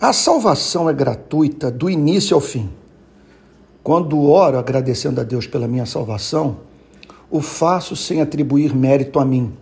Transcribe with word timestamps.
A 0.00 0.12
salvação 0.12 0.88
é 0.88 0.92
gratuita 0.92 1.72
do 1.72 1.90
início 1.90 2.32
ao 2.32 2.40
fim. 2.40 2.70
Quando 3.82 4.22
oro 4.30 4.56
agradecendo 4.56 5.20
a 5.20 5.24
Deus 5.24 5.44
pela 5.44 5.66
minha 5.66 5.86
salvação, 5.86 6.58
o 7.28 7.40
faço 7.40 7.96
sem 7.96 8.20
atribuir 8.20 8.72
mérito 8.76 9.18
a 9.18 9.24
mim, 9.24 9.52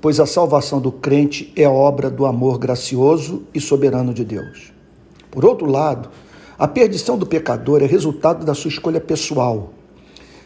pois 0.00 0.18
a 0.18 0.26
salvação 0.26 0.80
do 0.80 0.90
crente 0.90 1.52
é 1.54 1.68
obra 1.68 2.10
do 2.10 2.26
amor 2.26 2.58
gracioso 2.58 3.44
e 3.54 3.60
soberano 3.60 4.12
de 4.12 4.24
Deus. 4.24 4.72
Por 5.30 5.44
outro 5.44 5.66
lado, 5.66 6.10
a 6.58 6.66
perdição 6.66 7.16
do 7.16 7.24
pecador 7.24 7.80
é 7.80 7.86
resultado 7.86 8.44
da 8.44 8.54
sua 8.54 8.70
escolha 8.70 9.00
pessoal. 9.00 9.72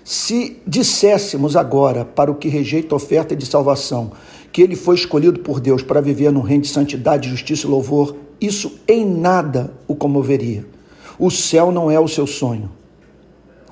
Se 0.04 0.60
disséssemos 0.66 1.56
agora 1.56 2.04
para 2.04 2.30
o 2.30 2.34
que 2.34 2.48
rejeita 2.48 2.94
a 2.94 2.96
oferta 2.96 3.34
de 3.34 3.46
salvação 3.46 4.12
que 4.52 4.60
ele 4.60 4.76
foi 4.76 4.96
escolhido 4.96 5.40
por 5.40 5.60
Deus 5.60 5.82
para 5.82 6.02
viver 6.02 6.30
num 6.30 6.42
reino 6.42 6.64
de 6.64 6.68
santidade, 6.68 7.30
justiça 7.30 7.66
e 7.66 7.70
louvor, 7.70 8.14
isso 8.44 8.80
em 8.86 9.04
nada 9.04 9.72
o 9.86 9.94
comoveria. 9.94 10.64
O 11.18 11.30
céu 11.30 11.70
não 11.70 11.90
é 11.90 11.98
o 11.98 12.08
seu 12.08 12.26
sonho. 12.26 12.70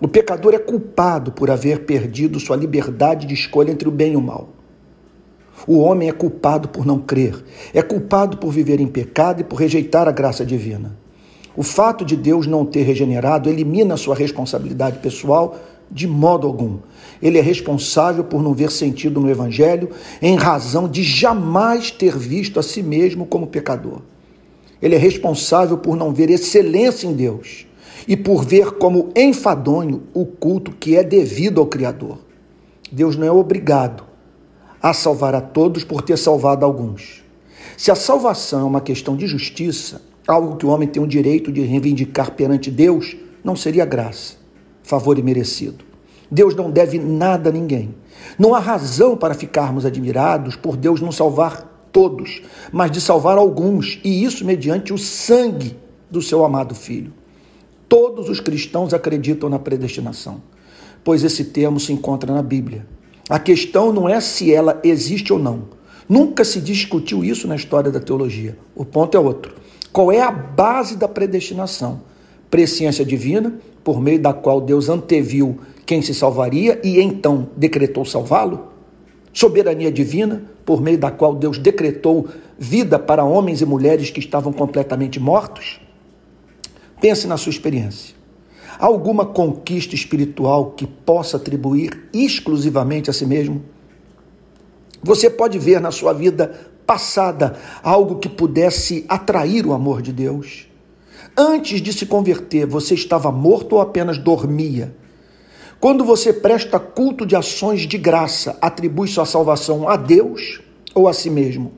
O 0.01 0.09
pecador 0.09 0.55
é 0.55 0.59
culpado 0.59 1.33
por 1.33 1.51
haver 1.51 1.85
perdido 1.85 2.41
sua 2.41 2.57
liberdade 2.57 3.27
de 3.27 3.35
escolha 3.35 3.71
entre 3.71 3.89
o 3.89 3.93
bem 3.93 4.15
e 4.15 4.17
o 4.17 4.21
mal. 4.21 4.49
O 5.67 5.79
homem 5.79 6.09
é 6.09 6.13
culpado 6.13 6.69
por 6.69 6.85
não 6.85 6.99
crer, 6.99 7.45
é 7.73 7.83
culpado 7.83 8.37
por 8.37 8.51
viver 8.51 8.81
em 8.81 8.89
pecado 8.89 9.41
e 9.41 9.45
por 9.45 9.57
rejeitar 9.57 10.09
a 10.09 10.13
graça 10.13 10.45
divina. 10.45 10.97
O 11.57 11.63
fato 11.63 12.05
de 12.05 12.17
Deus 12.17 12.47
não 12.47 12.65
ter 12.65 12.83
regenerado 12.83 13.49
elimina 13.49 13.97
sua 13.97 14.15
responsabilidade 14.15 14.99
pessoal 14.99 15.57
de 15.91 16.09
modo 16.09 16.47
algum. 16.47 16.79
Ele 17.21 17.39
é 17.39 17.43
responsável 17.43 18.25
por 18.25 18.43
não 18.43 18.55
ver 18.55 18.71
sentido 18.71 19.21
no 19.21 19.31
Evangelho 19.31 19.91
em 20.21 20.35
razão 20.35 20.89
de 20.89 21.03
jamais 21.03 21.91
ter 21.91 22.17
visto 22.17 22.59
a 22.59 22.63
si 22.63 22.83
mesmo 22.83 23.27
como 23.27 23.47
pecador. 23.47 24.01
Ele 24.83 24.97
é 24.97 24.99
responsável 24.99 25.79
por 25.79 25.97
não 25.97 26.13
ver 26.13 26.29
excelência 26.29 27.07
em 27.07 27.15
Deus 27.15 27.67
e 28.09 28.17
por 28.17 28.45
ver 28.45 28.73
como 28.73 29.11
enfadonho 29.15 30.03
o 30.13 30.27
culto 30.27 30.73
que 30.73 30.97
é 30.97 31.05
devido 31.05 31.61
ao 31.61 31.67
Criador. 31.67 32.19
Deus 32.91 33.17
não 33.17 33.27
é 33.27 33.31
obrigado 33.31 34.05
a 34.83 34.93
salvar 34.93 35.35
a 35.35 35.41
todos 35.41 35.85
por 35.85 36.03
ter 36.03 36.19
salvado 36.19 36.65
alguns. 36.65 37.23
Se 37.77 37.91
a 37.91 37.95
salvação 37.95 38.61
é 38.61 38.65
uma 38.65 38.81
questão 38.81 39.17
de 39.17 39.27
justiça, 39.27 40.03
algo 40.27 40.57
que 40.57 40.67
o 40.67 40.69
homem 40.69 40.89
tem 40.89 41.03
o 41.03 41.07
direito 41.07 41.53
de 41.53 41.63
reivindicar 41.63 42.33
perante 42.33 42.71
Deus, 42.71 43.17
não 43.45 43.55
seria 43.55 43.85
graça, 43.85 44.35
favor 44.83 45.17
imerecido. 45.19 45.85
Deus 46.31 46.57
não 46.57 46.71
deve 46.71 46.99
nada 46.99 47.51
a 47.51 47.53
ninguém. 47.53 47.95
Não 48.39 48.55
há 48.55 48.59
razão 48.59 49.17
para 49.17 49.35
ficarmos 49.35 49.87
admirados 49.87 50.57
por 50.57 50.77
Deus 50.77 51.01
não 51.01 51.13
salvar 51.13 51.72
todos, 51.93 52.43
mas 52.73 52.91
de 52.91 53.01
salvar 53.01 53.37
alguns, 53.37 54.01
e 54.03 54.25
isso 54.25 54.45
mediante 54.45 54.93
o 54.93 54.99
sangue 54.99 55.77
do 56.11 56.23
seu 56.23 56.45
amado 56.45 56.75
Filho. 56.75 57.13
Todos 57.89 58.29
os 58.29 58.41
cristãos 58.41 58.95
acreditam 58.95 59.49
na 59.49 59.59
predestinação, 59.59 60.43
pois 61.05 61.23
esse 61.23 61.45
termo 61.45 61.79
se 61.79 61.93
encontra 61.93 62.33
na 62.33 62.43
Bíblia. 62.43 62.87
A 63.29 63.39
questão 63.39 63.93
não 63.93 64.09
é 64.09 64.21
se 64.21 64.53
ela 64.53 64.81
existe 64.83 65.33
ou 65.33 65.39
não. 65.39 65.65
Nunca 66.09 66.45
se 66.45 66.61
discutiu 66.61 67.23
isso 67.25 67.47
na 67.47 67.55
história 67.55 67.91
da 67.91 68.01
teologia. 68.01 68.59
O 68.75 68.85
ponto 68.85 69.17
é 69.17 69.21
outro. 69.21 69.55
Qual 69.93 70.11
é 70.11 70.21
a 70.21 70.31
base 70.31 70.97
da 70.97 71.07
predestinação? 71.07 72.01
Presciência 72.51 73.05
divina, 73.05 73.55
por 73.85 74.01
meio 74.01 74.19
da 74.19 74.33
qual 74.33 74.61
Deus 74.61 74.89
anteviu 74.89 75.59
quem 75.87 76.03
se 76.03 76.15
salvaria 76.15 76.81
e 76.83 77.01
então 77.01 77.49
decretou 77.57 78.05
salvá-lo? 78.05 78.73
soberania 79.33 79.91
divina, 79.91 80.45
por 80.65 80.81
meio 80.81 80.99
da 80.99 81.11
qual 81.11 81.35
Deus 81.35 81.59
decretou 81.59 82.29
vida 82.59 82.99
para 82.99 83.25
homens 83.25 83.61
e 83.61 83.67
mulheres 83.67 84.11
que 84.11 84.21
estavam 84.21 84.53
completamente 84.53 85.19
mortos? 85.19 85.81
Pense 87.01 87.27
na 87.27 87.37
sua 87.37 87.51
experiência. 87.51 88.15
Há 88.79 88.87
alguma 88.87 89.27
conquista 89.27 89.95
espiritual 89.95 90.71
que 90.73 90.87
possa 90.87 91.37
atribuir 91.37 92.09
exclusivamente 92.13 93.11
a 93.11 93.13
si 93.13 93.27
mesmo? 93.27 93.63
Você 95.03 95.29
pode 95.29 95.59
ver 95.59 95.81
na 95.81 95.91
sua 95.91 96.13
vida 96.13 96.71
passada 96.87 97.57
algo 97.83 98.19
que 98.19 98.29
pudesse 98.29 99.05
atrair 99.09 99.67
o 99.67 99.73
amor 99.73 100.01
de 100.01 100.13
Deus? 100.13 100.69
Antes 101.37 101.81
de 101.81 101.93
se 101.93 102.07
converter, 102.07 102.67
você 102.67 102.95
estava 102.95 103.33
morto 103.33 103.75
ou 103.75 103.81
apenas 103.81 104.19
dormia? 104.19 104.95
Quando 105.83 106.05
você 106.05 106.33
presta 106.33 106.79
culto 106.79 107.27
de 107.27 107.35
ações 107.35 107.89
de 107.89 107.99
graça, 107.99 108.57
atribui 108.63 109.09
sua 109.09 109.27
salvação 109.27 109.89
a 109.89 109.97
Deus 109.97 110.61
ou 110.95 111.09
a 111.09 111.13
si 111.13 111.29
mesmo? 111.29 111.73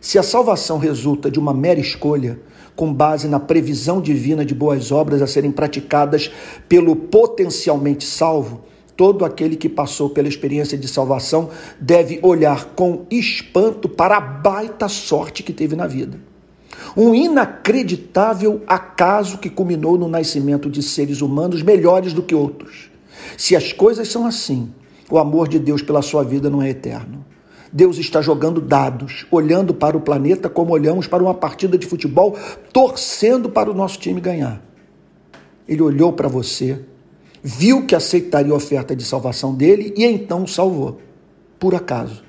Se 0.00 0.18
a 0.18 0.24
salvação 0.24 0.76
resulta 0.76 1.30
de 1.30 1.38
uma 1.38 1.54
mera 1.54 1.78
escolha, 1.78 2.40
com 2.74 2.92
base 2.92 3.28
na 3.28 3.38
previsão 3.38 4.00
divina 4.00 4.44
de 4.44 4.56
boas 4.56 4.90
obras 4.90 5.22
a 5.22 5.26
serem 5.28 5.52
praticadas 5.52 6.32
pelo 6.68 6.96
potencialmente 6.96 8.04
salvo, 8.04 8.64
todo 8.96 9.24
aquele 9.24 9.54
que 9.54 9.68
passou 9.68 10.10
pela 10.10 10.26
experiência 10.26 10.76
de 10.76 10.88
salvação 10.88 11.48
deve 11.80 12.18
olhar 12.24 12.64
com 12.74 13.06
espanto 13.08 13.88
para 13.88 14.16
a 14.16 14.20
baita 14.20 14.88
sorte 14.88 15.44
que 15.44 15.52
teve 15.52 15.76
na 15.76 15.86
vida. 15.86 16.18
Um 16.96 17.14
inacreditável 17.14 18.62
acaso 18.66 19.38
que 19.38 19.48
culminou 19.48 19.96
no 19.96 20.08
nascimento 20.08 20.68
de 20.68 20.82
seres 20.82 21.20
humanos 21.20 21.62
melhores 21.62 22.12
do 22.12 22.20
que 22.20 22.34
outros 22.34 22.97
se 23.36 23.54
as 23.54 23.72
coisas 23.72 24.08
são 24.08 24.26
assim, 24.26 24.72
o 25.10 25.18
amor 25.18 25.48
de 25.48 25.58
Deus 25.58 25.82
pela 25.82 26.02
sua 26.02 26.22
vida 26.22 26.50
não 26.50 26.62
é 26.62 26.70
eterno. 26.70 27.24
Deus 27.72 27.98
está 27.98 28.22
jogando 28.22 28.60
dados, 28.60 29.26
olhando 29.30 29.74
para 29.74 29.96
o 29.96 30.00
planeta 30.00 30.48
como 30.48 30.72
olhamos 30.72 31.06
para 31.06 31.22
uma 31.22 31.34
partida 31.34 31.76
de 31.76 31.86
futebol, 31.86 32.36
torcendo 32.72 33.50
para 33.50 33.70
o 33.70 33.74
nosso 33.74 33.98
time 33.98 34.20
ganhar. 34.20 34.62
Ele 35.66 35.82
olhou 35.82 36.12
para 36.12 36.28
você, 36.28 36.80
viu 37.42 37.84
que 37.84 37.94
aceitaria 37.94 38.52
a 38.52 38.56
oferta 38.56 38.96
de 38.96 39.04
salvação 39.04 39.54
dele 39.54 39.92
e 39.96 40.04
então 40.04 40.44
o 40.44 40.48
salvou. 40.48 41.00
Por 41.58 41.74
acaso. 41.74 42.26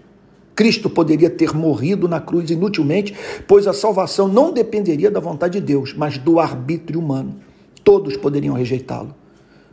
Cristo 0.56 0.90
poderia 0.90 1.30
ter 1.30 1.56
morrido 1.56 2.06
na 2.06 2.20
cruz 2.20 2.50
inutilmente, 2.50 3.16
pois 3.48 3.66
a 3.66 3.72
salvação 3.72 4.28
não 4.28 4.52
dependeria 4.52 5.10
da 5.10 5.22
vontade 5.22 5.58
de 5.58 5.66
Deus, 5.66 5.94
mas 5.94 6.18
do 6.18 6.38
arbítrio 6.38 7.00
humano. 7.00 7.38
Todos 7.82 8.18
poderiam 8.18 8.56
rejeitá-lo. 8.56 9.16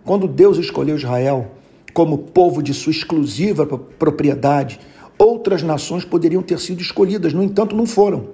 Quando 0.07 0.29
Deus 0.29 0.57
escolheu 0.57 0.95
Israel 0.95 1.51
como 1.93 2.17
povo 2.17 2.63
de 2.63 2.73
sua 2.73 2.93
exclusiva 2.93 3.67
propriedade, 3.67 4.79
outras 5.19 5.65
nações 5.65 6.05
poderiam 6.05 6.43
ter 6.43 6.61
sido 6.61 6.81
escolhidas, 6.81 7.33
no 7.33 7.43
entanto, 7.43 7.75
não 7.75 7.87
foram. 7.87 8.29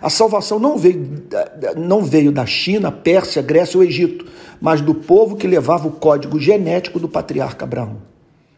A 0.00 0.08
salvação 0.08 0.58
não 0.58 0.78
veio, 0.78 1.22
não 1.76 2.02
veio 2.02 2.32
da 2.32 2.46
China, 2.46 2.90
Pérsia, 2.90 3.42
Grécia 3.42 3.76
ou 3.76 3.84
Egito, 3.84 4.24
mas 4.62 4.80
do 4.80 4.94
povo 4.94 5.36
que 5.36 5.46
levava 5.46 5.86
o 5.86 5.92
código 5.92 6.40
genético 6.40 6.98
do 6.98 7.08
patriarca 7.08 7.66
Abraão. 7.66 7.98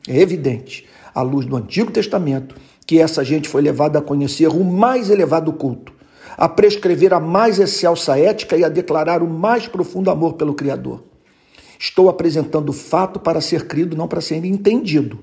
É 0.08 0.20
evidente, 0.20 0.86
à 1.12 1.22
luz 1.22 1.46
do 1.46 1.56
Antigo 1.56 1.90
Testamento, 1.90 2.54
que 2.86 3.00
essa 3.00 3.24
gente 3.24 3.48
foi 3.48 3.60
levada 3.60 3.98
a 3.98 4.02
conhecer 4.02 4.46
o 4.46 4.62
mais 4.62 5.10
elevado 5.10 5.52
culto, 5.52 5.92
a 6.36 6.48
prescrever 6.48 7.12
a 7.12 7.18
mais 7.18 7.58
excelsa 7.58 8.16
ética 8.16 8.56
e 8.56 8.62
a 8.62 8.68
declarar 8.68 9.20
o 9.20 9.28
mais 9.28 9.66
profundo 9.66 10.12
amor 10.12 10.34
pelo 10.34 10.54
Criador. 10.54 11.02
Estou 11.78 12.09
apresentando 12.09 12.70
o 12.70 12.72
fato 12.72 13.20
para 13.20 13.41
ser 13.41 13.66
crido, 13.66 13.97
não 13.97 14.09
para 14.09 14.20
ser 14.20 14.44
entendido. 14.44 15.19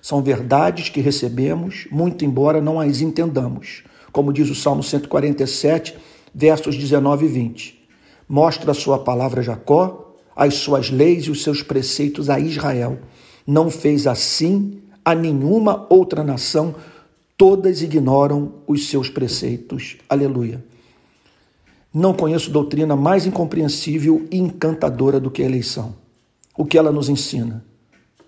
São 0.00 0.22
verdades 0.22 0.88
que 0.88 1.00
recebemos, 1.00 1.86
muito 1.90 2.24
embora 2.24 2.60
não 2.60 2.80
as 2.80 3.00
entendamos. 3.00 3.82
Como 4.12 4.32
diz 4.32 4.48
o 4.48 4.54
Salmo 4.54 4.82
147, 4.82 5.96
versos 6.34 6.76
19 6.76 7.26
e 7.26 7.28
20. 7.28 7.88
Mostra 8.28 8.70
a 8.70 8.74
sua 8.74 8.98
palavra 8.98 9.40
a 9.40 9.44
Jacó, 9.44 10.16
as 10.34 10.54
suas 10.54 10.90
leis 10.90 11.24
e 11.24 11.30
os 11.30 11.42
seus 11.42 11.62
preceitos 11.62 12.30
a 12.30 12.38
Israel. 12.38 12.98
Não 13.46 13.68
fez 13.68 14.06
assim 14.06 14.80
a 15.04 15.14
nenhuma 15.14 15.86
outra 15.90 16.22
nação, 16.22 16.74
todas 17.36 17.82
ignoram 17.82 18.54
os 18.66 18.88
seus 18.88 19.08
preceitos. 19.08 19.96
Aleluia. 20.08 20.64
Não 21.92 22.14
conheço 22.14 22.50
doutrina 22.52 22.94
mais 22.94 23.26
incompreensível 23.26 24.24
e 24.30 24.38
encantadora 24.38 25.18
do 25.18 25.30
que 25.30 25.42
a 25.42 25.46
eleição. 25.46 25.96
O 26.56 26.64
que 26.64 26.78
ela 26.78 26.92
nos 26.92 27.08
ensina? 27.08 27.64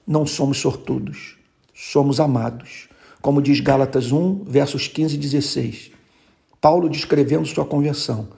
Não 0.04 0.26
somos 0.26 0.58
sortudos, 0.58 1.36
somos 1.72 2.18
amados. 2.18 2.88
Como 3.20 3.40
diz 3.40 3.60
Gálatas 3.60 4.10
1, 4.10 4.44
versos 4.44 4.88
15 4.88 5.14
e 5.14 5.18
16. 5.18 5.92
Paulo 6.60 6.88
descrevendo 6.88 7.46
sua 7.46 7.64
conversão. 7.64 8.28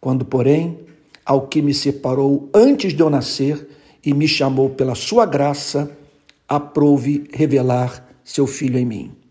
Quando, 0.00 0.24
porém, 0.24 0.80
ao 1.24 1.46
que 1.46 1.62
me 1.62 1.72
separou 1.72 2.50
antes 2.52 2.92
de 2.92 3.00
eu 3.00 3.08
nascer 3.08 3.68
e 4.04 4.12
me 4.12 4.26
chamou 4.26 4.70
pela 4.70 4.96
sua 4.96 5.24
graça, 5.24 5.96
aprove 6.48 7.28
revelar 7.32 8.04
seu 8.24 8.48
filho 8.48 8.78
em 8.78 8.84
mim. 8.84 9.21